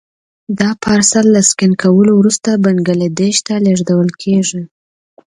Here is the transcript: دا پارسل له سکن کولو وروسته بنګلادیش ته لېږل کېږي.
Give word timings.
دا 0.59 0.69
پارسل 0.83 1.25
له 1.35 1.41
سکن 1.49 1.71
کولو 1.81 2.11
وروسته 2.15 2.49
بنګلادیش 2.65 3.37
ته 3.47 3.53
لېږل 3.65 4.09
کېږي. 4.21 4.61